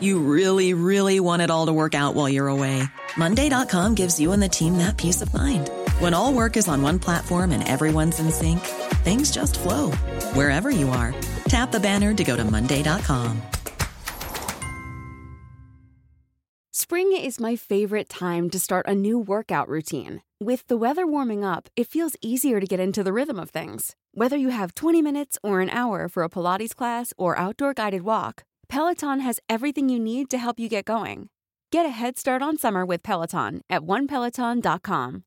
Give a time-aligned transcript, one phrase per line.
[0.00, 2.82] You really, really want it all to work out while you're away.
[3.16, 5.70] Monday.com gives you and the team that peace of mind.
[6.00, 8.60] When all work is on one platform and everyone's in sync,
[9.04, 9.92] things just flow
[10.34, 11.14] wherever you are.
[11.48, 13.40] Tap the banner to go to Monday.com.
[16.72, 20.22] Spring is my favorite time to start a new workout routine.
[20.38, 23.96] With the weather warming up, it feels easier to get into the rhythm of things.
[24.12, 28.02] Whether you have 20 minutes or an hour for a Pilates class or outdoor guided
[28.02, 31.28] walk, Peloton has everything you need to help you get going.
[31.70, 35.24] Get a head start on summer with Peloton at onepeloton.com.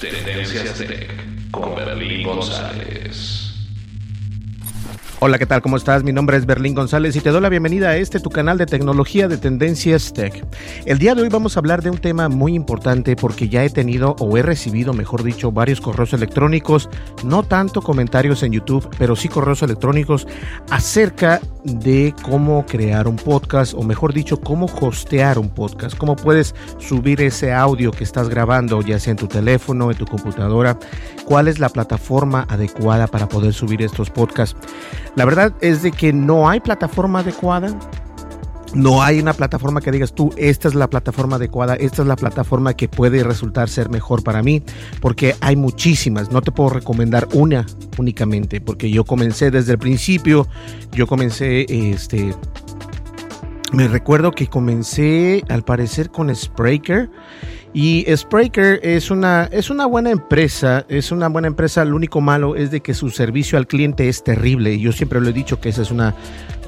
[0.00, 1.10] Tendencias Tech
[1.50, 3.47] con Berlín González.
[5.20, 5.62] Hola, ¿qué tal?
[5.62, 6.04] ¿Cómo estás?
[6.04, 8.66] Mi nombre es Berlín González y te doy la bienvenida a este tu canal de
[8.66, 10.44] tecnología de Tendencias Tech.
[10.86, 13.68] El día de hoy vamos a hablar de un tema muy importante porque ya he
[13.68, 16.88] tenido o he recibido, mejor dicho, varios correos electrónicos,
[17.24, 20.28] no tanto comentarios en YouTube, pero sí correos electrónicos
[20.70, 26.54] acerca de cómo crear un podcast o mejor dicho, cómo hostear un podcast, cómo puedes
[26.78, 30.78] subir ese audio que estás grabando, ya sea en tu teléfono, en tu computadora,
[31.24, 34.56] cuál es la plataforma adecuada para poder subir estos podcasts.
[35.18, 37.76] La verdad es de que no hay plataforma adecuada.
[38.72, 42.14] No hay una plataforma que digas tú, esta es la plataforma adecuada, esta es la
[42.14, 44.62] plataforma que puede resultar ser mejor para mí,
[45.00, 47.66] porque hay muchísimas, no te puedo recomendar una
[47.96, 50.46] únicamente, porque yo comencé desde el principio,
[50.92, 52.34] yo comencé, este,
[53.72, 57.10] me recuerdo que comencé al parecer con Spreaker,
[57.74, 62.56] y Spreaker es una, es una buena empresa, es una buena empresa, lo único malo
[62.56, 64.78] es de que su servicio al cliente es terrible.
[64.78, 66.14] Yo siempre lo he dicho que esa es una,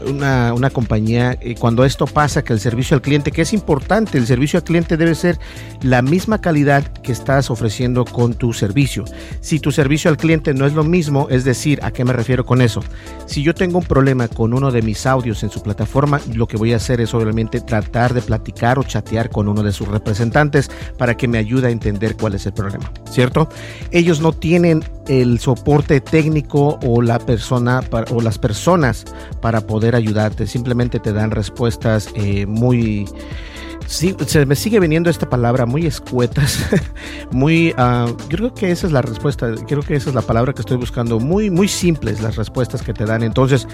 [0.06, 4.19] una, una compañía, eh, cuando esto pasa, que el servicio al cliente, que es importante,
[4.19, 5.38] el servicio al cliente debe ser
[5.82, 9.04] la misma calidad que estás ofreciendo con tu servicio.
[9.41, 12.44] Si tu servicio al cliente no es lo mismo, es decir, ¿a qué me refiero
[12.44, 12.82] con eso?
[13.26, 16.56] Si yo tengo un problema con uno de mis audios en su plataforma, lo que
[16.56, 20.59] voy a hacer es obviamente tratar de platicar o chatear con uno de sus representantes
[20.98, 23.48] para que me ayude a entender cuál es el problema, ¿cierto?
[23.91, 29.04] Ellos no tienen el soporte técnico o la persona o las personas
[29.41, 33.06] para poder ayudarte, simplemente te dan respuestas eh, muy
[33.90, 36.64] sí, se me sigue viniendo esta palabra muy escuetas,
[37.32, 40.60] muy, yo creo que esa es la respuesta, creo que esa es la palabra que
[40.60, 43.24] estoy buscando, muy, muy simples las respuestas que te dan.
[43.24, 43.66] Entonces,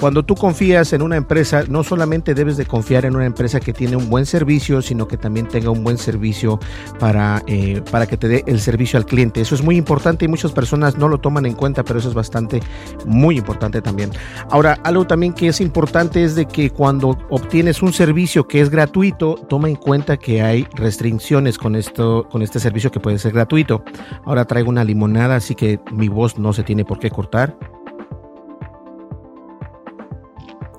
[0.00, 3.72] cuando tú confías en una empresa, no solamente debes de confiar en una empresa que
[3.72, 6.58] tiene un buen servicio, sino que también tenga un buen servicio
[6.98, 9.40] para, eh, para que te dé el servicio al cliente.
[9.40, 12.14] Eso es muy importante y muchas personas no lo toman en cuenta, pero eso es
[12.14, 12.60] bastante,
[13.06, 14.10] muy importante también.
[14.50, 18.68] Ahora, algo también que es importante es de que cuando obtienes un servicio que es
[18.68, 23.32] gratuito, toma en cuenta que hay restricciones con esto, con este servicio que puede ser
[23.32, 23.84] gratuito.
[24.24, 27.56] Ahora traigo una limonada, así que mi voz no se tiene por qué cortar.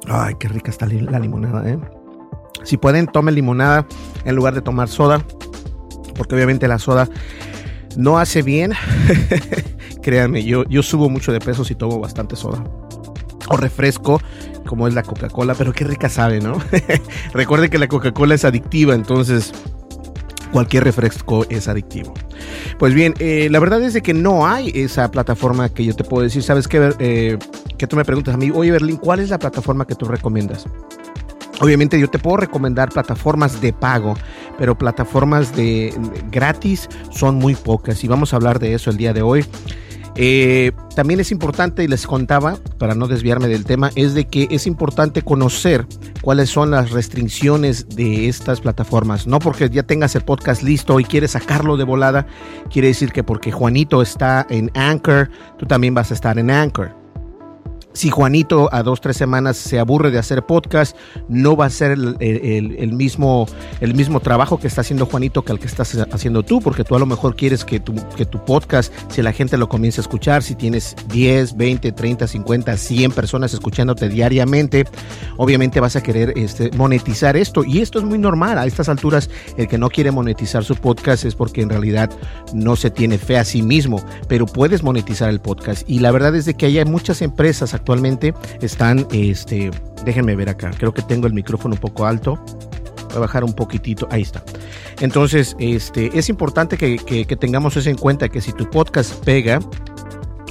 [0.08, 1.80] Ay, qué rica está la limonada, ¿eh?
[2.64, 3.88] Si pueden, tomen limonada
[4.25, 5.24] en lugar de tomar soda,
[6.16, 7.08] porque obviamente la soda
[7.97, 8.74] no hace bien.
[10.02, 12.64] Créanme, yo, yo subo mucho de peso si tomo bastante soda
[13.52, 14.22] o refresco
[14.66, 16.58] como es la Coca-Cola, pero qué rica sabe, ¿no?
[17.34, 19.52] Recuerden que la Coca-Cola es adictiva, entonces
[20.52, 22.14] cualquier refresco es adictivo.
[22.78, 26.04] Pues bien, eh, la verdad es de que no hay esa plataforma que yo te
[26.04, 26.94] puedo decir, ¿sabes qué?
[27.00, 27.38] Eh,
[27.78, 30.66] que tú me preguntas a mí, oye Berlín, ¿cuál es la plataforma que tú recomiendas?
[31.60, 34.16] Obviamente yo te puedo recomendar plataformas de pago,
[34.58, 35.94] pero plataformas de
[36.32, 39.46] gratis son muy pocas y vamos a hablar de eso el día de hoy.
[40.16, 44.48] Eh, también es importante, y les contaba, para no desviarme del tema, es de que
[44.52, 45.86] es importante conocer
[46.22, 49.28] cuáles son las restricciones de estas plataformas.
[49.28, 52.28] No porque ya tengas el podcast listo y quieres sacarlo de volada,
[52.70, 57.01] quiere decir que porque Juanito está en Anchor, tú también vas a estar en Anchor
[57.93, 60.96] si Juanito a dos, tres semanas se aburre de hacer podcast,
[61.28, 63.47] no va a ser el, mismo,
[63.79, 66.96] el mismo trabajo que está haciendo Juanito que el que estás haciendo tú, porque tú
[66.96, 67.93] a lo mejor quieres que tu,
[68.46, 73.11] podcast, si la gente lo comience a escuchar, si tienes 10, 20, 30, 50, 100
[73.11, 74.85] personas escuchándote diariamente,
[75.37, 77.64] obviamente vas a querer este, monetizar esto.
[77.64, 78.58] Y esto es muy normal.
[78.58, 82.09] A estas alturas, el que no quiere monetizar su podcast es porque en realidad
[82.53, 85.87] no se tiene fe a sí mismo, pero puedes monetizar el podcast.
[85.90, 89.72] Y la verdad es de que hay muchas empresas actualmente están, este,
[90.06, 92.40] déjenme ver acá, creo que tengo el micrófono un poco alto.
[93.10, 94.42] Voy a bajar un poquitito, ahí está.
[95.02, 99.14] Entonces, este, es importante que, que, que tengamos eso en cuenta, que si tu podcast
[99.26, 99.60] pega,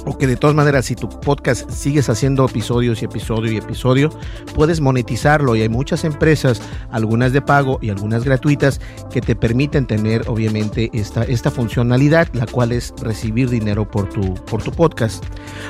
[0.05, 4.09] o que de todas maneras si tu podcast sigues haciendo episodios y episodio y episodio,
[4.55, 5.55] puedes monetizarlo.
[5.55, 6.61] Y hay muchas empresas,
[6.91, 8.79] algunas de pago y algunas gratuitas,
[9.11, 14.33] que te permiten tener obviamente esta, esta funcionalidad, la cual es recibir dinero por tu,
[14.45, 15.23] por tu podcast.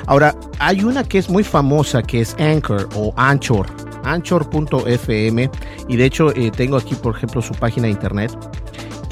[0.06, 3.66] Ahora, hay una que es muy famosa que es Anchor o Anchor,
[4.04, 5.50] anchor.fm
[5.88, 8.32] y de hecho eh, tengo aquí por ejemplo su página de internet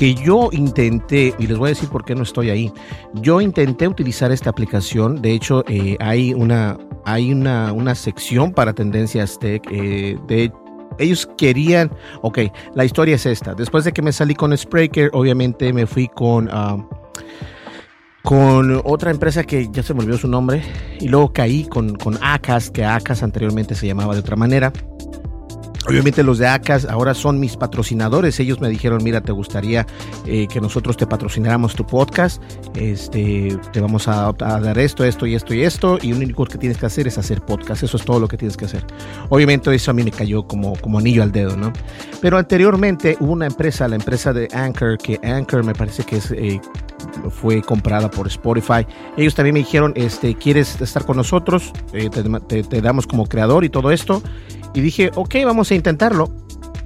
[0.01, 2.73] que yo intenté, y les voy a decir por qué no estoy ahí,
[3.17, 8.73] yo intenté utilizar esta aplicación, de hecho eh, hay, una, hay una, una sección para
[8.73, 10.51] tendencias tech, eh, de
[10.99, 11.91] ellos querían,
[12.23, 12.39] ok,
[12.75, 16.49] la historia es esta, después de que me salí con Spreaker, obviamente me fui con...
[16.49, 16.83] Uh,
[18.23, 20.63] con otra empresa que ya se me olvidó su nombre
[21.01, 24.75] y luego caí con, con ACAS, que ACAS anteriormente se llamaba de otra manera.
[25.89, 28.39] Obviamente los de ACAS ahora son mis patrocinadores.
[28.39, 29.87] Ellos me dijeron, mira, te gustaría
[30.27, 32.43] eh, que nosotros te patrocináramos tu podcast.
[32.75, 35.99] Este, te vamos a, dar esto, esto y esto y esto.
[36.03, 37.83] Y lo único que tienes que hacer es hacer podcast.
[37.83, 38.85] Eso es todo lo que tienes que hacer.
[39.31, 41.73] Obviamente eso a mí me cayó como, como anillo al dedo, ¿no?
[42.21, 46.21] Pero anteriormente hubo una empresa, la empresa de Anchor, que Anchor me parece que.
[46.33, 46.61] Eh,
[47.31, 48.87] fue comprada por Spotify.
[49.17, 51.73] Ellos también me dijeron, este, ¿quieres estar con nosotros?
[51.95, 54.23] Eh, te damos como creador y todo esto.
[54.73, 56.31] Y dije, ok, vamos intentarlo.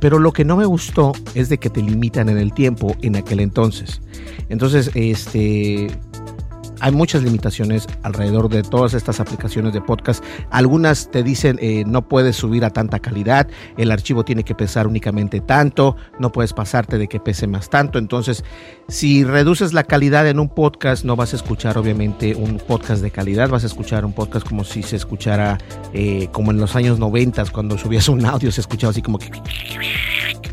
[0.00, 3.16] Pero lo que no me gustó es de que te limitan en el tiempo en
[3.16, 4.02] aquel entonces.
[4.48, 5.88] Entonces, este,
[6.80, 10.24] hay muchas limitaciones alrededor de todas estas aplicaciones de podcast.
[10.50, 14.86] Algunas te dicen eh, no puedes subir a tanta calidad, el archivo tiene que pesar
[14.86, 17.98] únicamente tanto, no puedes pasarte de que pese más tanto.
[17.98, 18.44] Entonces,
[18.88, 23.10] si reduces la calidad en un podcast, no vas a escuchar obviamente un podcast de
[23.10, 25.58] calidad, vas a escuchar un podcast como si se escuchara
[25.92, 29.30] eh, como en los años 90, cuando subías un audio, se escuchaba así como que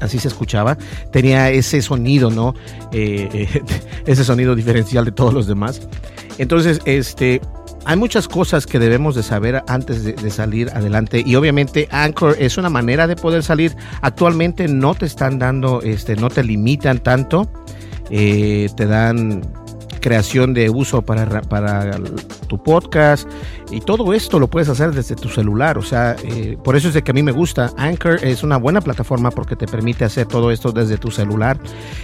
[0.01, 0.77] así se escuchaba,
[1.11, 2.53] tenía ese sonido, ¿no?
[2.91, 3.61] Eh, eh,
[4.05, 5.87] ese sonido diferencial de todos los demás.
[6.37, 7.41] Entonces, este,
[7.85, 12.57] hay muchas cosas que debemos de saber antes de, salir adelante y obviamente Anchor es
[12.57, 13.75] una manera de poder salir.
[14.01, 17.51] Actualmente no te están dando, este, no te limitan tanto,
[18.09, 19.41] eh, te dan
[20.01, 21.97] creación de uso para, para
[22.47, 23.29] tu podcast
[23.71, 25.77] y todo esto lo puedes hacer desde tu celular.
[25.77, 27.71] O sea, eh, por eso es de que a mí me gusta.
[27.77, 31.57] Anchor es una buena plataforma porque te permite hacer todo esto desde tu celular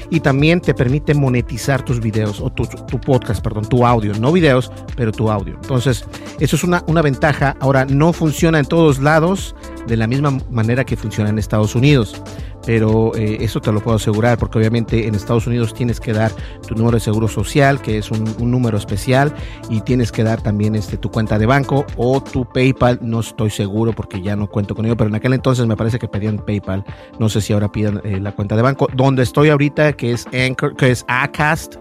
[0.09, 4.13] y también te permite monetizar tus videos o tu, tu podcast, perdón, tu audio.
[4.13, 5.55] No videos, pero tu audio.
[5.55, 6.05] Entonces,
[6.39, 7.57] eso es una, una ventaja.
[7.59, 9.55] Ahora, no funciona en todos lados
[9.87, 12.21] de la misma manera que funciona en Estados Unidos.
[12.65, 16.31] Pero eh, eso te lo puedo asegurar porque obviamente en Estados Unidos tienes que dar
[16.67, 19.33] tu número de seguro social, que es un, número especial,
[19.69, 23.49] y tienes que dar también este, tu cuenta de banco o tu PayPal, no estoy
[23.51, 26.39] seguro porque ya no cuento con ello, pero en aquel entonces me parece que pedían
[26.39, 26.83] PayPal,
[27.19, 30.27] no sé si ahora pidan eh, la cuenta de banco, donde estoy ahorita, que es
[30.33, 31.77] Anchor, que es Acast.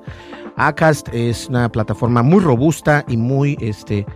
[0.57, 4.07] Acast es una plataforma muy robusta y muy este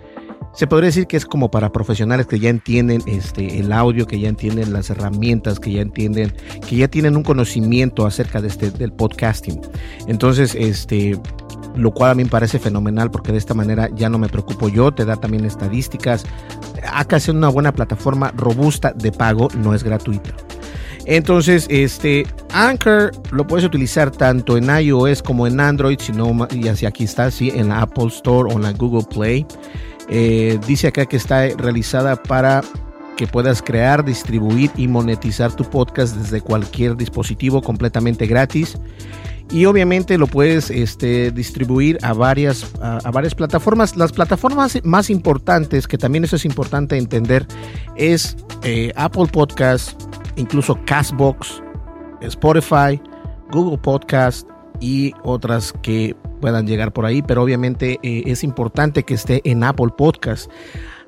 [0.55, 4.19] se podría decir que es como para profesionales que ya entienden este, el audio, que
[4.19, 6.32] ya entienden las herramientas, que ya entienden,
[6.69, 9.61] que ya tienen un conocimiento acerca de este, del podcasting.
[10.08, 11.19] Entonces, este,
[11.76, 14.69] lo cual a mí me parece fenomenal porque de esta manera ya no me preocupo
[14.69, 16.25] yo, te da también estadísticas.
[16.93, 20.31] Acá es una buena plataforma robusta de pago, no es gratuita.
[21.06, 26.87] Entonces, este Anchor lo puedes utilizar tanto en iOS como en Android, sino y así
[26.87, 29.47] aquí está, sí, en la Apple Store o en la Google Play.
[30.11, 32.62] Eh, dice acá que está realizada para
[33.17, 38.76] que puedas crear, distribuir y monetizar tu podcast desde cualquier dispositivo completamente gratis.
[39.50, 43.97] Y obviamente lo puedes este, distribuir a varias, a, varias plataformas.
[43.97, 47.47] Las plataformas más importantes, que también eso es importante entender,
[47.97, 50.00] es eh, Apple Podcast,
[50.37, 51.62] incluso Castbox,
[52.21, 53.00] Spotify,
[53.50, 54.49] Google Podcast
[54.81, 59.62] y otras que puedan llegar por ahí, pero obviamente eh, es importante que esté en
[59.62, 60.50] Apple Podcast.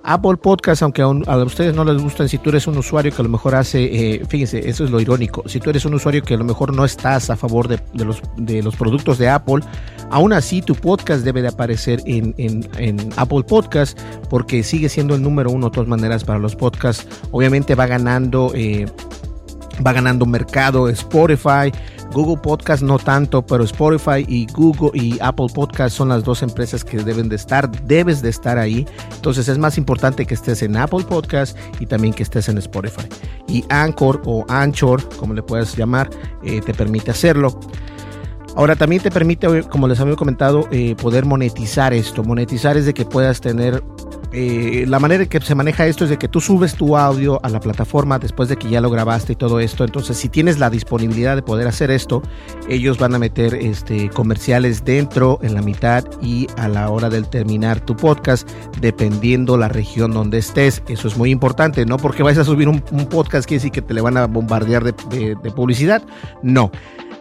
[0.05, 3.23] Apple Podcast, aunque a, a, ustedes no les gustan, si tú eres un usuario que
[3.23, 6.23] a lo mejor hace, eh, fíjense, eso es lo irónico, si tú eres un usuario
[6.23, 9.61] que a lo mejor no estás a favor de, los, de los, productos de Apple,
[10.11, 12.35] aún así tu podcast debe de aparecer en,
[13.17, 13.99] Apple Podcast
[14.29, 17.07] porque sigue siendo el número uno de todas maneras para los podcasts.
[17.31, 18.87] Obviamente va ganando, eh,
[19.87, 21.73] va ganando mercado Spotify,
[22.13, 26.85] Google Podcast no tanto, pero Spotify y Google y Apple Podcast son las dos empresas
[26.85, 28.87] que deben de estar, debes de estar ahí.
[29.15, 33.07] Entonces es más importante que estés en Apple Podcast y también que estés en Spotify.
[33.49, 36.11] Y Anchor o Anchor, como le puedes llamar,
[36.43, 37.59] eh, te permite hacerlo.
[38.55, 42.23] Ahora también te permite, como les había comentado, eh, poder monetizar esto.
[42.23, 43.83] Monetizar es de que puedas tener
[44.33, 47.39] eh, la manera en que se maneja esto es de que tú subes tu audio
[47.43, 49.85] a la plataforma después de que ya lo grabaste y todo esto.
[49.85, 52.23] Entonces, si tienes la disponibilidad de poder hacer esto,
[52.69, 57.23] ellos van a meter este, comerciales dentro, en la mitad y a la hora de
[57.23, 58.49] terminar tu podcast,
[58.81, 60.83] dependiendo la región donde estés.
[60.89, 63.93] Eso es muy importante, no porque vayas a subir un, podcast quiere decir que te
[63.93, 66.03] le van a bombardear de publicidad.
[66.43, 66.71] No.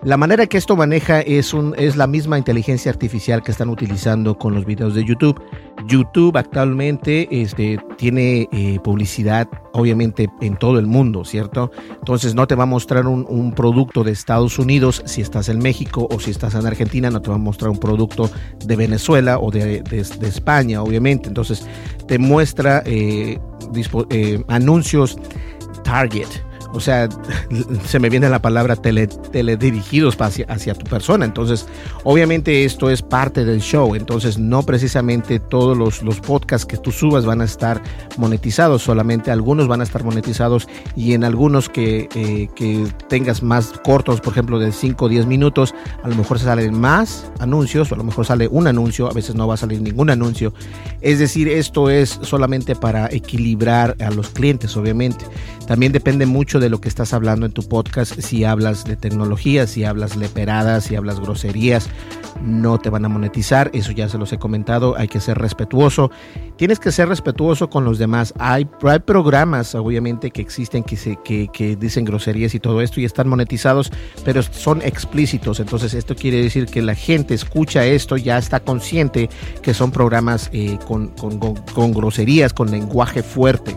[0.03, 4.35] La manera que esto maneja es, un, es la misma inteligencia artificial que están utilizando
[4.35, 5.39] con los videos de YouTube.
[5.87, 11.71] YouTube actualmente este, tiene eh, publicidad obviamente en todo el mundo, ¿cierto?
[11.99, 16.07] Entonces no te va a mostrar un, producto de Estados Unidos si estás en México
[16.09, 18.27] o si estás en Argentina, no te va a mostrar un producto
[18.65, 19.83] de Venezuela o de,
[20.23, 21.27] España, obviamente.
[21.27, 21.63] Entonces
[22.07, 23.39] te muestra eh,
[24.09, 25.15] eh, anuncios
[25.83, 26.27] target
[26.73, 27.09] o sea,
[27.85, 31.25] se me viene la palabra tele, teledirigidos hacia, hacia tu persona.
[31.25, 31.67] Entonces,
[32.03, 33.95] obviamente esto es parte del show.
[33.95, 37.81] Entonces, no precisamente todos los, los podcasts que tú subas van a estar
[38.17, 43.73] monetizados, solamente algunos van a estar monetizados y en algunos que, eh, que tengas más
[43.83, 45.73] cortos, por ejemplo, de 5 o 10 minutos,
[46.03, 49.35] a lo mejor salen más anuncios o a lo mejor sale un anuncio, a veces
[49.35, 50.53] no va a salir ningún anuncio.
[51.01, 55.25] Es decir, esto es solamente para equilibrar a los clientes, obviamente.
[55.67, 58.17] También depende mucho de lo que estás hablando en tu podcast.
[58.21, 61.89] Si hablas de tecnología, si hablas leperadas, si hablas groserías,
[62.41, 63.69] no te van a monetizar.
[63.73, 64.95] Eso ya se los he comentado.
[64.97, 66.11] Hay que ser respetuoso.
[66.55, 68.33] Tienes que ser respetuoso con los demás.
[68.39, 73.01] Hay, hay programas, obviamente, que existen que, se, que, que dicen groserías y todo esto
[73.01, 73.91] y están monetizados,
[74.23, 75.59] pero son explícitos.
[75.59, 79.29] Entonces, esto quiere decir que la gente escucha esto, ya está consciente
[79.61, 83.75] que son programas eh, con, con, con groserías, con lenguaje fuerte.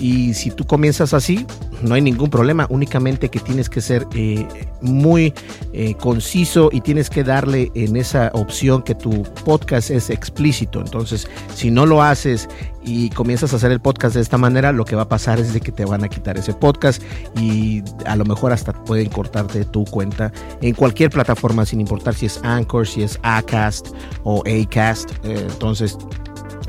[0.00, 1.46] Y si tú comienzas así,
[1.82, 4.48] no hay ningún problema, únicamente que tienes que ser eh,
[4.80, 5.34] muy
[5.74, 10.80] eh, conciso y tienes que darle en esa opción que tu podcast es explícito.
[10.80, 12.48] Entonces, si no lo haces
[12.82, 15.52] y comienzas a hacer el podcast de esta manera, lo que va a pasar es
[15.52, 17.02] de que te van a quitar ese podcast
[17.36, 22.24] y a lo mejor hasta pueden cortarte tu cuenta en cualquier plataforma, sin importar si
[22.24, 23.88] es Anchor, si es Acast
[24.24, 25.10] o Acast.
[25.24, 25.98] Eh, entonces,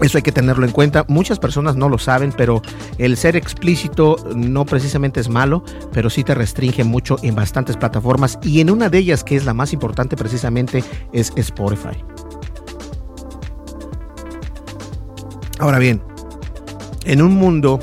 [0.02, 1.06] eso hay que tenerlo en cuenta.
[1.08, 2.62] Muchas personas no lo saben, pero
[2.98, 8.40] el ser explícito no precisamente es malo, pero sí te restringe mucho en bastantes plataformas
[8.42, 12.04] y en una de ellas, que es la más importante precisamente, es Spotify.
[15.60, 16.02] Ahora bien,
[17.06, 17.80] en un mundo,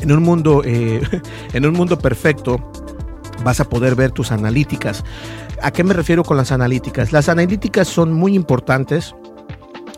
[0.00, 1.00] en un mundo, eh,
[1.54, 2.70] en un mundo perfecto,
[3.42, 5.04] vas a poder ver tus analíticas.
[5.62, 7.12] ¿A qué me refiero con las analíticas?
[7.12, 9.14] Las analíticas son muy importantes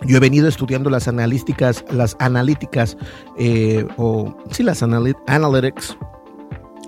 [0.06, 2.96] yo he venido estudiando las analíticas, las analíticas,
[3.38, 5.96] eh, o sí, las analytics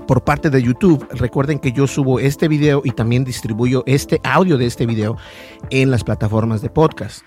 [0.07, 1.07] por parte de YouTube.
[1.11, 5.17] Recuerden que yo subo este video y también distribuyo este audio de este video
[5.71, 7.23] en las plataformas de podcast.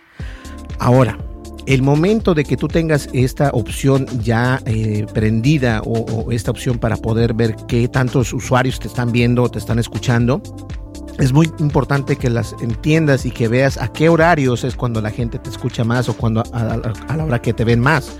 [0.79, 1.17] Ahora,
[1.65, 6.77] el momento de que tú tengas esta opción ya eh, prendida o, o, esta opción
[6.77, 10.41] para poder ver qué tantos usuarios te están viendo o te están escuchando,
[11.19, 15.11] es muy importante que las entiendas y que veas a qué horarios es cuando la
[15.11, 18.11] gente te escucha más o cuando a, la hora que te ven más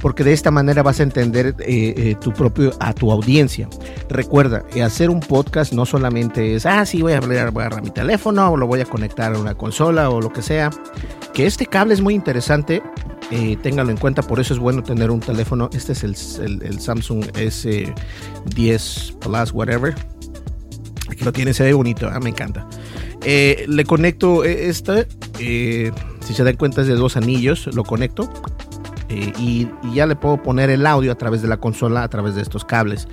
[0.00, 3.68] porque de esta manera vas a entender eh, eh, tu propio a tu audiencia.
[4.08, 7.66] Recuerda, eh, hacer un podcast no solamente es, ah, sí, voy a, hablar, voy a
[7.66, 10.70] agarrar mi teléfono o lo voy a conectar a una consola o lo que sea.
[11.32, 12.82] Que este cable es muy interesante,
[13.62, 15.70] téngalo en cuenta, por eso es bueno tener un teléfono.
[15.72, 19.94] Este es el, el Samsung S10 Plus, whatever
[21.12, 22.66] Aquí lo tiene, se ve bonito, ah, me encanta.
[23.22, 25.04] Eh, le conecto eh, esta,
[25.38, 28.32] eh, si se dan cuenta es de dos anillos, lo conecto
[29.38, 32.40] y, ya le puedo poner el audio a través de la consola, a través de
[32.40, 33.08] estos cables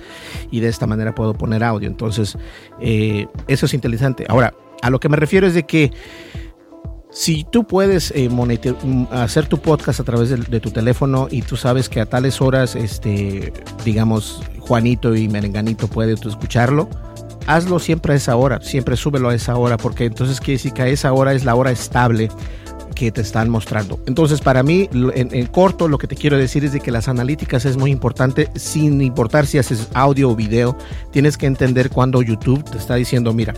[0.50, 1.86] y de esta manera puedo poner audio.
[1.86, 2.38] Entonces,
[2.80, 4.24] eso es interesante.
[4.26, 5.90] Ahora, a lo que me refiero es de que
[7.10, 8.14] si tú puedes
[9.10, 12.76] hacer tu podcast a través de, tu teléfono y tú sabes que a tales horas,
[12.76, 13.52] este,
[13.84, 16.88] digamos, Juanito y Merenganito pueden escucharlo,
[17.46, 20.82] hazlo siempre a esa hora, siempre súbelo a esa hora, porque entonces quiere decir que
[20.82, 22.28] a esa hora es la hora estable
[22.94, 23.98] que te están mostrando.
[24.06, 27.64] Entonces, para mí, en, corto, lo que te quiero decir es de que las analíticas
[27.64, 30.76] es muy importante, sin importar si haces audio o video,
[31.10, 33.54] tienes que entender cuando YouTube te está diciendo, mira,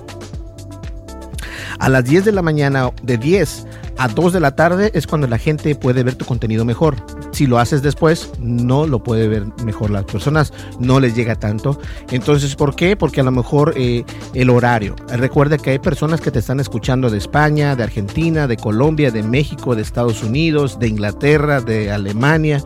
[1.79, 3.67] a las 10 de la mañana, de 10
[3.99, 6.97] a 2 de la tarde es cuando la gente puede ver tu contenido mejor.
[7.33, 11.79] Si lo haces después, no lo puede ver mejor las personas, no les llega tanto.
[12.11, 12.97] Entonces, ¿por qué?
[12.97, 14.97] Porque a lo mejor eh, el horario.
[15.09, 19.23] Recuerda que hay personas que te están escuchando de España, de Argentina, de Colombia, de
[19.23, 22.63] México, de Estados Unidos, de Inglaterra, de Alemania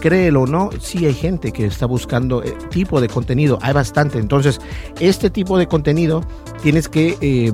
[0.00, 4.18] créelo o no, sí hay gente que está buscando eh, tipo de contenido, hay bastante.
[4.18, 4.60] Entonces,
[4.98, 6.24] este tipo de contenido
[6.62, 7.52] tienes que eh,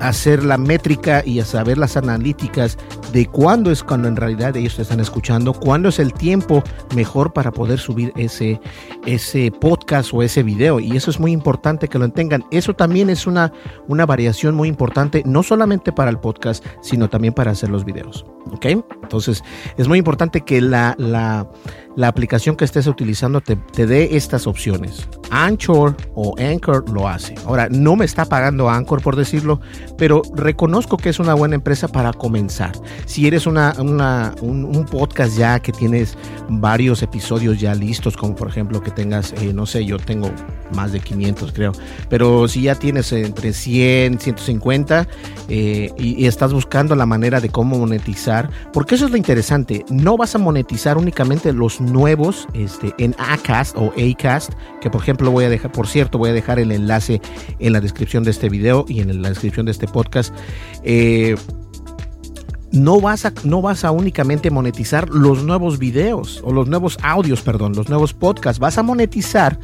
[0.00, 2.78] hacer la métrica y a saber las analíticas
[3.12, 6.62] de cuándo es cuando en realidad ellos te están escuchando, cuándo es el tiempo
[6.94, 8.60] mejor para poder subir ese,
[9.06, 10.80] ese podcast o ese video.
[10.80, 12.44] Y eso es muy importante que lo tengan.
[12.50, 13.52] Eso también es una,
[13.88, 18.26] una variación muy importante, no solamente para el podcast, sino también para hacer los videos.
[18.52, 18.66] ¿Ok?
[19.02, 19.42] Entonces,
[19.76, 21.48] es muy importante que la, la,
[21.96, 25.08] la aplicación que estés utilizando te, te, dé estas opciones.
[25.30, 27.34] Anchor o Anchor lo hace.
[27.46, 29.60] Ahora, no me está pagando Anchor por decirlo,
[29.96, 32.72] pero reconozco que es una buena empresa para comenzar.
[33.06, 34.00] Si eres una, un,
[34.64, 36.16] un, podcast ya que tienes
[36.48, 40.30] varios episodios ya listos, como por ejemplo que tengas, eh, no sé, yo tengo
[40.74, 41.72] más de 500 creo,
[42.08, 45.08] pero si ya tienes entre 100, 150
[45.48, 49.84] eh, y, y estás buscando la manera de cómo monetizar, porque eso es lo interesante,
[49.88, 55.30] no vas a monetizar únicamente los nuevos este, en Acast o Acast, que por ejemplo
[55.30, 57.20] voy a dejar, por cierto, voy a dejar el enlace
[57.58, 60.34] en la descripción de este video y en la descripción de este podcast.
[60.82, 61.36] Eh,
[62.72, 67.40] no vas, a, no vas a únicamente monetizar los nuevos videos o los nuevos audios,
[67.40, 68.58] perdón, los nuevos podcasts.
[68.58, 69.58] Vas a monetizar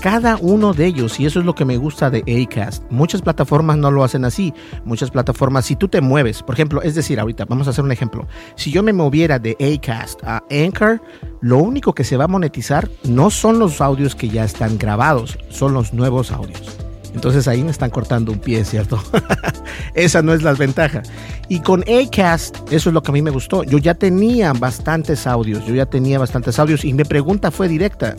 [0.00, 2.84] cada uno de ellos y eso es lo que me gusta de Acast.
[2.90, 4.54] Muchas plataformas no lo hacen así.
[4.84, 7.92] Muchas plataformas, si tú te mueves, por ejemplo, es decir, ahorita vamos a hacer un
[7.92, 8.26] ejemplo.
[8.56, 11.02] Si yo me moviera de Acast a Anchor,
[11.40, 15.38] lo único que se va a monetizar no son los audios que ya están grabados,
[15.50, 16.87] son los nuevos audios.
[17.14, 19.02] Entonces ahí me están cortando un pie, ¿cierto?
[19.94, 21.02] Esa no es la ventaja.
[21.48, 23.64] Y con Acast, eso es lo que a mí me gustó.
[23.64, 28.16] Yo ya tenía bastantes audios, yo ya tenía bastantes audios y mi pregunta fue directa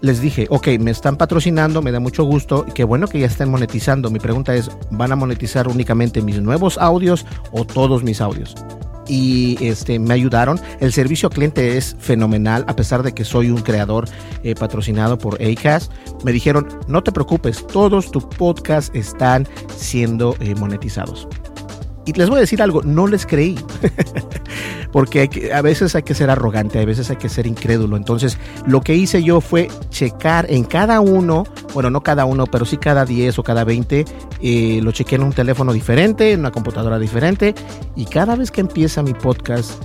[0.00, 3.50] les dije, ok, me están patrocinando, me da mucho gusto, qué bueno que ya estén
[3.50, 4.10] monetizando.
[4.10, 8.54] Mi pregunta es, ¿van a monetizar únicamente mis nuevos audios o todos mis audios?
[9.10, 10.60] Y este, me ayudaron.
[10.78, 14.08] El servicio al cliente es fenomenal, a pesar de que soy un creador
[14.44, 15.90] eh, patrocinado por Acast.
[16.24, 21.26] Me dijeron, no te preocupes, todos tus podcasts están siendo eh, monetizados.
[22.06, 23.58] Y les voy a decir algo, no les creí.
[24.92, 27.96] Porque a veces hay que ser arrogante, a veces hay que ser incrédulo.
[27.96, 32.64] Entonces, lo que hice yo fue checar en cada uno, bueno, no cada uno, pero
[32.64, 34.04] sí cada 10 o cada 20,
[34.40, 37.54] eh, lo chequé en un teléfono diferente, en una computadora diferente.
[37.94, 39.80] Y cada vez que empieza mi podcast,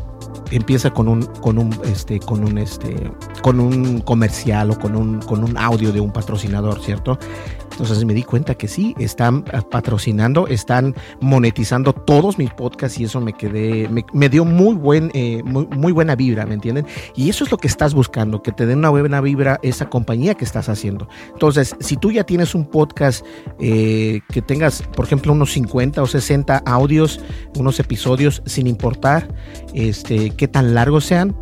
[0.51, 5.19] empieza con un con un este con un este con un comercial o con un
[5.21, 7.17] con un audio de un patrocinador, ¿cierto?
[7.75, 13.19] Entonces me di cuenta que sí, están patrocinando, están monetizando todos mis podcasts y eso
[13.19, 16.85] me quedé, me, dio muy, buen, eh, muy, muy, buena vibra, ¿me entienden?
[17.15, 20.35] Y eso es lo que estás buscando, que te den una buena vibra esa compañía
[20.35, 21.09] que estás haciendo.
[21.33, 23.25] Entonces, si tú ya tienes un podcast
[23.59, 27.19] eh, que tengas, por ejemplo, unos 50 o 60 audios,
[27.57, 29.27] unos episodios, sin importar
[29.73, 31.35] este, qué tan largos sean,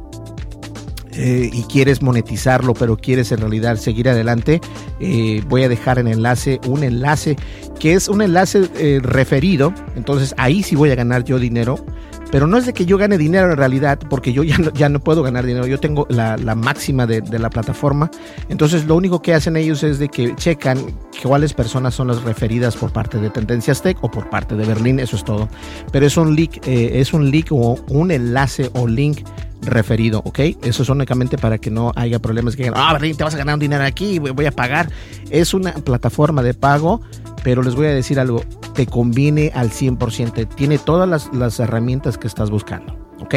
[1.15, 4.61] eh, y quieres monetizarlo, pero quieres en realidad seguir adelante,
[4.99, 7.35] eh, voy a dejar en enlace un enlace
[7.79, 9.73] que es un enlace eh, referido.
[9.95, 11.83] Entonces ahí sí voy a ganar yo dinero.
[12.31, 14.89] Pero no es de que yo gane dinero en realidad, porque yo ya no, ya
[14.89, 15.67] no puedo ganar dinero.
[15.67, 18.09] Yo tengo la, la máxima de, de, la plataforma.
[18.49, 20.79] Entonces lo único que hacen ellos es de que checan
[21.21, 24.99] cuáles personas son las referidas por parte de Tendencias Tech o por parte de Berlín.
[24.99, 25.47] Eso es todo.
[25.91, 29.19] Pero es un link, es un link o un enlace o link
[29.65, 30.39] referido, ¿ok?
[30.63, 33.55] Eso es únicamente para que no haya problemas que ah, Berlín, te vas a ganar
[33.55, 34.89] un dinero aquí, voy a pagar.
[35.29, 37.01] Es una plataforma de pago,
[37.43, 38.41] pero les voy a decir algo,
[38.73, 42.97] te conviene al 100%, tiene todas las, herramientas que estás buscando.
[43.19, 43.35] ¿ok?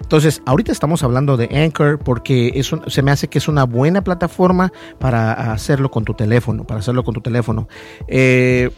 [0.00, 4.02] Entonces, ahorita estamos hablando de Anchor porque es se me hace que es una buena
[4.02, 7.68] plataforma para hacerlo con tu teléfono, para hacerlo con tu teléfono.
[8.08, 8.70] Eh,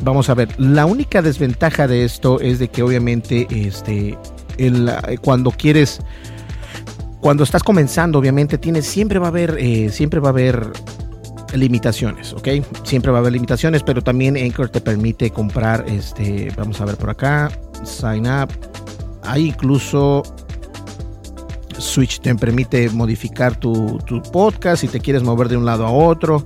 [0.00, 4.18] vamos a ver, la única desventaja de esto es de que obviamente este,
[4.58, 4.92] el,
[5.22, 6.00] cuando quieres
[7.20, 10.66] cuando estás comenzando obviamente tienes siempre va a haber eh, siempre va a haber
[11.54, 12.48] limitaciones ok
[12.84, 16.96] siempre va a haber limitaciones pero también Anchor te permite comprar este vamos a ver
[16.96, 17.50] por acá
[17.84, 18.48] sign up.
[19.22, 20.22] Hay incluso
[21.78, 23.98] Switch te permite modificar tu,
[24.32, 26.44] podcast si te quieres mover de un lado a otro.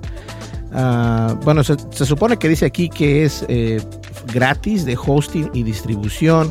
[0.72, 3.78] Uh, bueno se, se, supone que dice aquí que es eh,
[4.32, 6.50] gratis de hosting y distribución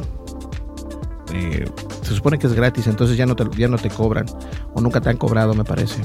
[1.34, 1.66] eh,
[2.02, 4.26] se supone que es gratis, entonces ya no, te, ya no te cobran
[4.74, 6.02] o nunca te han cobrado, me parece.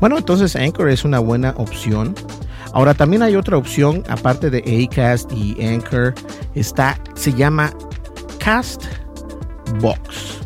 [0.00, 2.14] Bueno, entonces Anchor es una buena opción.
[2.72, 6.14] Ahora también hay otra opción, aparte de Acast y Anchor,
[6.54, 7.72] está, se llama
[8.38, 10.38] Castbox.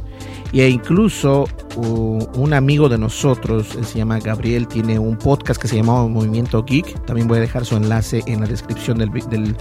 [0.53, 5.77] E incluso uh, un amigo de nosotros, se llama Gabriel, tiene un podcast que se
[5.77, 7.05] llama Movimiento Geek.
[7.07, 9.57] También voy a dejar su enlace en la descripción del, del,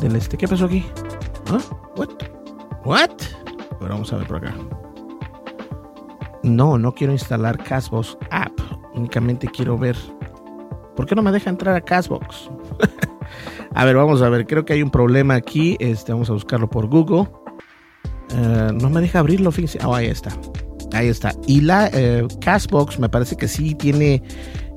[0.00, 0.36] del este.
[0.36, 0.84] ¿Qué pasó aquí?
[1.50, 1.60] ¿Ah?
[2.84, 3.10] What?
[3.78, 4.54] Pero vamos a ver por acá.
[6.42, 8.52] No, no quiero instalar Castbox app.
[8.94, 9.96] Únicamente quiero ver.
[10.96, 12.50] ¿Por qué no me deja entrar a Castbox?
[13.74, 14.46] a ver, vamos a ver.
[14.46, 15.76] Creo que hay un problema aquí.
[15.80, 17.28] Este, vamos a buscarlo por Google.
[18.34, 19.78] Eh, no me deja abrirlo, fíjense.
[19.84, 20.30] Oh, ahí está.
[20.92, 21.32] Ahí está.
[21.46, 22.26] Y la eh,
[22.98, 24.22] me parece que sí tiene.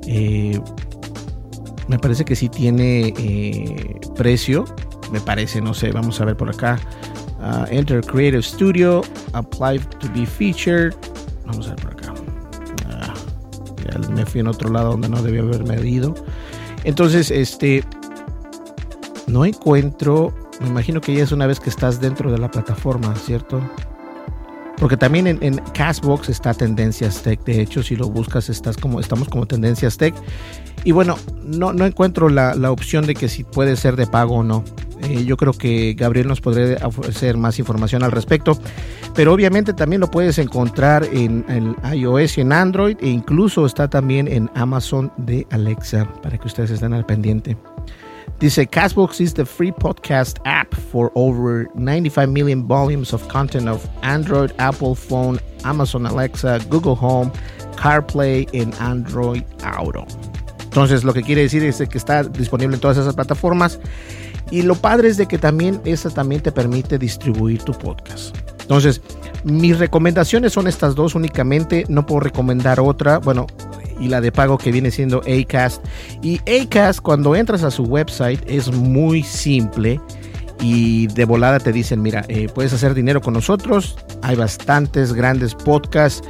[0.08, 0.60] Eh,
[1.88, 3.14] me parece que sí tiene
[4.16, 4.66] precio.
[5.12, 5.92] Me parece, no sé.
[5.92, 6.80] Vamos a ver por acá.
[7.44, 9.04] Uh, enter Creative Studio.
[9.34, 10.96] Apply to be featured.
[11.46, 12.14] Vamos a ver por acá.
[12.90, 13.14] Ah,
[14.12, 16.16] me fui en otro lado donde no debía haberme ido.
[16.84, 17.84] Entonces, este.
[19.28, 23.16] No encuentro me imagino que ya es una vez que estás dentro de la plataforma,
[23.16, 23.62] ¿cierto?
[24.78, 27.44] Porque también en, Castbox está Tendencias Tech.
[27.44, 30.14] De hecho, si lo buscas, estás como, estamos como Tendencias Tech.
[30.84, 34.44] Y bueno, no, no encuentro la, opción de que si puede ser de pago o
[34.44, 34.64] no.
[35.14, 38.58] Eh, yo creo que Gabriel nos podría ofrecer más información al respecto.
[39.14, 42.98] Pero obviamente también lo puedes encontrar en, en, iOS y en Android.
[43.00, 47.56] E incluso está también en Amazon de Alexa para que ustedes estén al pendiente.
[48.40, 53.88] Dice Castbox is the free podcast app for over 95 million volumes of content of
[54.02, 57.32] Android, Apple phone, Amazon Alexa, Google Home,
[57.76, 60.08] CarPlay and Android Auto.
[60.64, 63.80] Entonces, lo que quiere decir es que está disponible en todas esas plataformas.
[64.54, 68.38] Y lo padre es de que también esa también te permite distribuir tu podcast.
[68.62, 69.02] Entonces,
[69.44, 71.86] mis recomendaciones son estas dos únicamente.
[71.90, 73.18] No puedo recomendar otra.
[73.18, 73.48] Bueno,
[74.00, 75.84] y la de pago que viene siendo Acast.
[76.22, 80.00] Y Acast cuando entras a su website es muy simple
[80.62, 83.98] y de volada te dicen, mira, eh, puedes hacer dinero con nosotros.
[84.22, 86.22] Hay bastantes grandes podcasts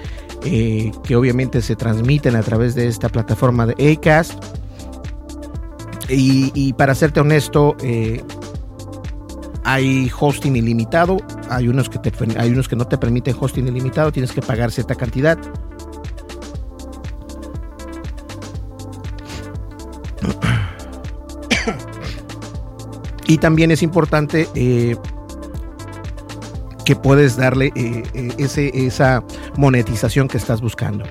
[0.45, 4.41] eh, que obviamente se transmiten a través de esta plataforma de Acast.
[6.09, 8.21] Y, para serte honesto, eh,
[9.63, 11.17] hay hosting ilimitado,
[11.49, 14.71] hay unos, que te, hay unos que no te permiten hosting ilimitado, tienes que pagar
[14.71, 15.37] cierta cantidad.
[23.25, 24.97] Y también es importante eh,
[26.83, 28.03] que puedes darle eh,
[28.37, 29.23] ese, esa
[29.55, 31.05] monetización que estás buscando.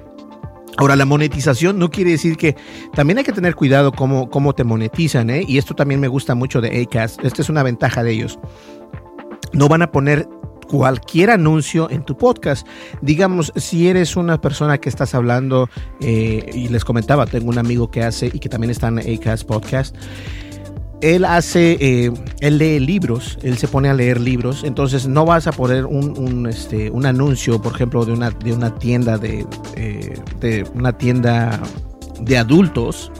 [0.79, 2.57] Ahora, la monetización no quiere decir que
[2.95, 6.61] también hay que tener cuidado cómo, cómo te monetizan, y esto también me gusta mucho
[6.61, 7.23] de Acast.
[7.25, 8.39] Esta es una ventaja de ellos.
[9.53, 10.29] No van a poner
[10.69, 12.67] cualquier anuncio en tu podcast.
[13.03, 15.69] Digamos, si eres una persona que estás hablando,
[16.01, 19.95] y les comentaba, tengo un amigo que hace y que también está en Acast Podcast
[21.03, 25.47] él hace, eh, él lee libros, él se pone a leer libros, entonces no vas
[25.49, 29.45] a poner un, este, un anuncio, por ejemplo, de una, de una tienda de,
[29.77, 31.61] eh, de una tienda
[32.21, 33.11] de adultos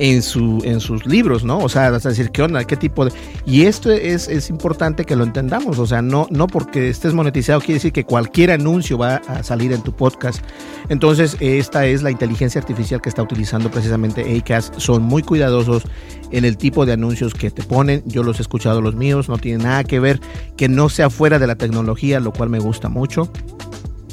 [0.00, 1.58] en, su, en sus libros, ¿no?
[1.58, 2.64] O sea, vas a decir, ¿qué onda?
[2.64, 3.12] ¿Qué tipo de...?
[3.44, 7.60] Y esto es, es importante que lo entendamos, o sea, no, no porque estés monetizado
[7.60, 10.42] quiere decir que cualquier anuncio va a salir en tu podcast.
[10.88, 14.78] Entonces, esta es la inteligencia artificial que está utilizando precisamente Acast.
[14.78, 15.82] Son muy cuidadosos
[16.30, 18.02] en el tipo de anuncios que te ponen.
[18.06, 20.18] Yo los he escuchado los míos, no tiene nada que ver
[20.56, 23.30] que no sea fuera de la tecnología, lo cual me gusta mucho.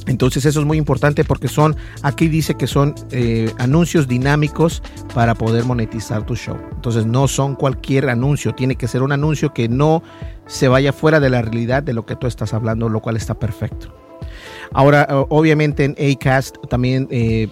[0.08, 4.82] Entonces eso es muy importante porque son, aquí dice que son eh, anuncios dinámicos
[5.14, 6.58] para poder monetizar tu show.
[6.74, 10.02] Entonces no son cualquier anuncio, tiene que ser un anuncio que no
[10.48, 13.34] se vaya fuera de la realidad de lo que tú estás hablando, lo cual está
[13.38, 13.94] perfecto.
[14.74, 17.48] Ahora, obviamente en Acast también eh,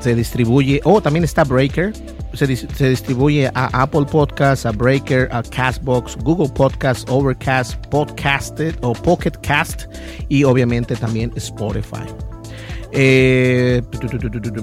[0.00, 1.92] se distribuye, oh, también está Breaker,
[2.34, 9.32] se, distribuye a Apple Podcasts, a Breaker, a Castbox, Google Podcasts, Overcast, Podcasted o Pocket
[9.42, 9.84] Cast
[10.28, 12.06] y obviamente también Spotify.
[12.92, 13.82] Eh,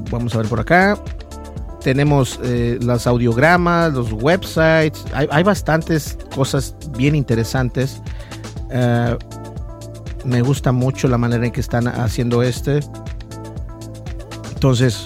[0.10, 0.98] vamos a ver por acá.
[1.82, 5.06] Tenemos eh, las audiogramas, los websites.
[5.14, 8.02] Hay, bastantes cosas bien interesantes.
[8.72, 9.18] Eh,
[10.24, 12.80] me gusta mucho la manera en que están haciendo este.
[14.54, 15.06] Entonces,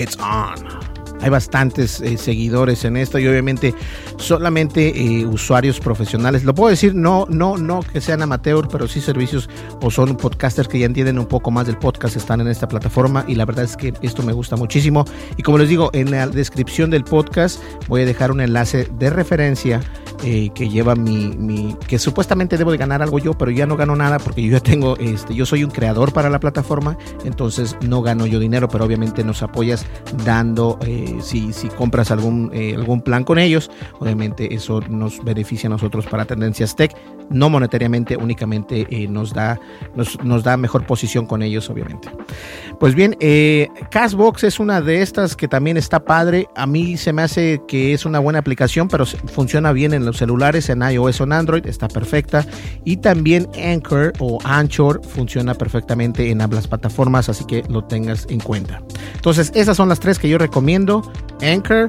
[0.00, 0.90] it's on.
[1.22, 3.74] Hay bastantes eh, seguidores en esto y obviamente
[4.16, 6.44] solamente eh, usuarios profesionales.
[6.44, 9.50] Lo puedo decir, no, no, no que sean amateur, pero sí servicios
[9.82, 13.24] o son podcasters que ya entienden un poco más del podcast, están en esta plataforma
[13.28, 15.04] y la verdad es que esto me gusta muchísimo.
[15.36, 19.10] Y como les digo, en la descripción del podcast voy a dejar un enlace de
[19.10, 19.82] referencia
[20.22, 23.96] eh, que lleva mi, que supuestamente debo de ganar algo yo, pero ya no gano
[23.96, 28.02] nada porque yo ya tengo, este, yo soy un creador para la plataforma, entonces no
[28.02, 29.86] gano yo dinero, pero obviamente nos apoyas
[30.24, 35.70] dando, eh, si, compras algún, eh, algún plan con ellos, obviamente eso nos beneficia a
[35.70, 36.94] nosotros para Tendencias Tech,
[37.30, 39.58] no monetariamente, únicamente nos, da,
[39.94, 42.10] nos, nos, da mejor posición con ellos, obviamente.
[42.80, 43.16] Pues bien,
[43.90, 47.92] Cashbox es una de estas que también está padre, a mí se me hace que
[47.92, 51.88] es una buena aplicación, pero funciona bien en celulares, en iOS o en Android, está
[51.88, 52.46] perfecta.
[52.84, 58.40] Y también Anchor o Anchor funciona perfectamente en ambas plataformas, así que lo tengas en
[58.40, 58.82] cuenta.
[59.14, 61.02] Entonces, esas son las tres que yo recomiendo:
[61.42, 61.88] Anchor,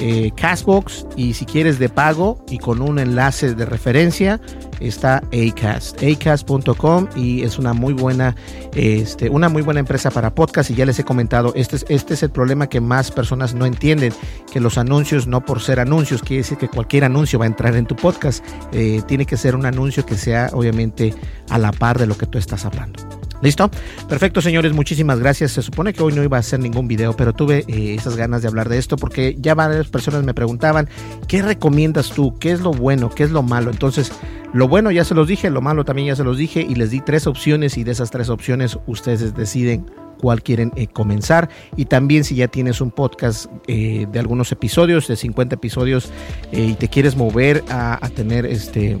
[0.00, 4.40] eh, Castbox y si quieres de pago y con un enlace de referencia
[4.80, 8.36] está Acast, acast.com y es una muy buena
[8.74, 12.14] este, una muy buena empresa para podcast y ya les he comentado, este es, este
[12.14, 14.12] es el problema que más personas no entienden,
[14.52, 17.74] que los anuncios no por ser anuncios, quiere decir que cualquier anuncio va a entrar
[17.74, 21.14] en tu podcast, eh, tiene que ser un anuncio que sea obviamente
[21.50, 23.07] a la par de lo que tú estás hablando.
[23.40, 23.70] ¿Listo?
[24.08, 25.52] Perfecto, señores, muchísimas gracias.
[25.52, 28.42] Se supone que hoy no iba a hacer ningún video, pero tuve eh, esas ganas
[28.42, 30.88] de hablar de esto porque ya varias personas me preguntaban,
[31.28, 32.36] ¿qué recomiendas tú?
[32.38, 33.10] ¿Qué es lo bueno?
[33.10, 33.70] ¿Qué es lo malo?
[33.70, 34.10] Entonces,
[34.52, 36.90] lo bueno ya se los dije, lo malo también ya se los dije y les
[36.90, 39.86] di tres opciones y de esas tres opciones ustedes deciden
[40.20, 45.06] cuál quieren eh, comenzar y también si ya tienes un podcast eh, de algunos episodios,
[45.06, 46.10] de 50 episodios
[46.50, 48.98] y te quieres mover a, a tener este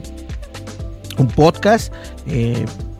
[1.18, 1.92] un podcast,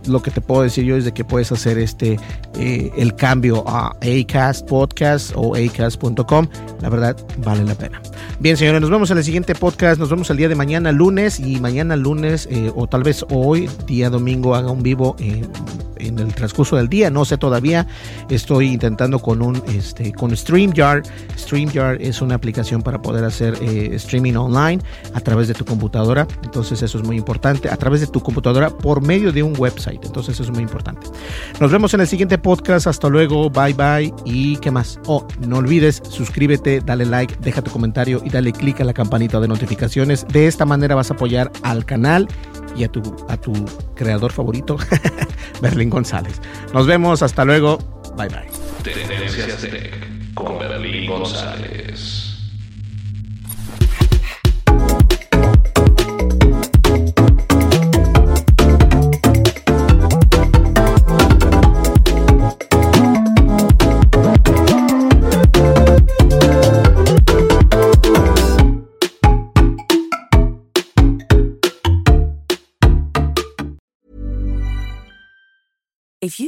[0.09, 2.19] lo que te puedo decir yo es de que puedes hacer este
[2.59, 6.47] eh, el cambio a Acast Podcast o acast.com.
[6.81, 8.01] La verdad, vale la pena.
[8.41, 9.99] Bien, señores, nos vemos en el siguiente podcast.
[9.99, 13.69] Nos vemos el día de mañana, lunes, y mañana lunes, eh, o tal vez hoy,
[13.87, 15.49] día domingo, haga un vivo en,
[16.19, 17.11] el transcurso del día.
[17.11, 17.87] No sé todavía.
[18.31, 21.05] Estoy intentando con un este con StreamYard.
[21.37, 24.83] StreamYard es una aplicación para poder hacer eh, streaming online
[25.15, 26.27] a través de tu computadora.
[26.45, 27.69] Entonces, eso es muy importante.
[27.69, 30.05] A través de tu computadora por medio de un website.
[30.05, 31.09] Entonces, eso es muy importante.
[31.61, 32.87] Nos vemos en el siguiente podcast.
[32.87, 33.51] Hasta luego.
[33.51, 34.15] Bye bye.
[34.25, 35.01] ¿Y qué más?
[35.07, 39.41] Oh, no olvides, suscríbete, dale like, deja tu comentario y dale click a la campanita
[39.41, 40.27] de notificaciones.
[40.29, 42.29] De esta manera vas a apoyar al canal
[42.77, 43.53] y a tu, a tu
[43.95, 44.77] creador favorito,
[45.63, 46.41] Berlín González.
[46.73, 47.23] Nos vemos.
[47.23, 47.79] Hasta luego.
[48.17, 48.49] Bye bye.
[48.83, 52.28] Tech con Berlín González.
[76.41, 76.48] you